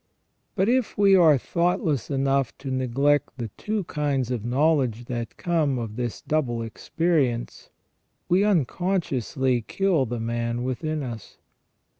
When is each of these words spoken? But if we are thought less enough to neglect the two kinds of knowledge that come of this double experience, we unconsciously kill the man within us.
But 0.55 0.67
if 0.67 0.97
we 0.97 1.15
are 1.15 1.37
thought 1.37 1.83
less 1.83 2.09
enough 2.09 2.57
to 2.57 2.71
neglect 2.71 3.37
the 3.37 3.49
two 3.49 3.83
kinds 3.83 4.31
of 4.31 4.43
knowledge 4.43 5.05
that 5.05 5.37
come 5.37 5.77
of 5.77 5.95
this 5.95 6.23
double 6.23 6.63
experience, 6.63 7.69
we 8.27 8.43
unconsciously 8.43 9.61
kill 9.61 10.07
the 10.07 10.19
man 10.19 10.63
within 10.63 11.03
us. 11.03 11.37